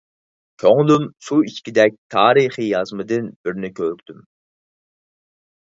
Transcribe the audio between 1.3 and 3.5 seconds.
ئىچكۈدەك تارىخىي يازمىدىن